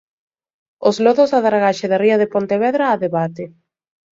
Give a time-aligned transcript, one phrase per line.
[0.83, 3.47] 'Os lodos da dragaxe da ría de Pontevedra, a debate'.